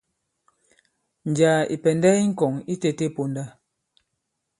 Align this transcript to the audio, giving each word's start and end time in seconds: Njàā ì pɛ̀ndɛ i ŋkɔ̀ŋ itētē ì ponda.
Njàā 1.29 1.59
ì 1.73 1.75
pɛ̀ndɛ 1.83 2.09
i 2.23 2.25
ŋkɔ̀ŋ 2.31 2.53
itētē 2.73 3.05
ì 3.09 3.13
ponda. 3.15 3.43